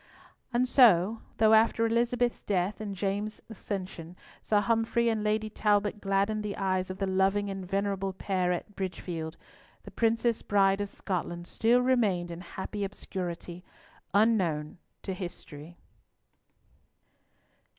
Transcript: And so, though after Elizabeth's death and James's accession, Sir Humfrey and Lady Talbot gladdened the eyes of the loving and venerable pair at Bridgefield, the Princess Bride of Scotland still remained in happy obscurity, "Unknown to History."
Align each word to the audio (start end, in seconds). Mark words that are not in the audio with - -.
And 0.51 0.67
so, 0.67 1.21
though 1.37 1.53
after 1.53 1.85
Elizabeth's 1.85 2.41
death 2.41 2.81
and 2.81 2.95
James's 2.95 3.39
accession, 3.51 4.15
Sir 4.41 4.59
Humfrey 4.61 5.09
and 5.09 5.23
Lady 5.23 5.47
Talbot 5.47 6.01
gladdened 6.01 6.41
the 6.41 6.57
eyes 6.57 6.89
of 6.89 6.97
the 6.97 7.05
loving 7.05 7.51
and 7.51 7.63
venerable 7.63 8.11
pair 8.11 8.51
at 8.51 8.75
Bridgefield, 8.75 9.37
the 9.83 9.91
Princess 9.91 10.41
Bride 10.41 10.81
of 10.81 10.89
Scotland 10.89 11.45
still 11.45 11.81
remained 11.83 12.31
in 12.31 12.41
happy 12.41 12.83
obscurity, 12.83 13.63
"Unknown 14.11 14.79
to 15.03 15.13
History." 15.13 15.77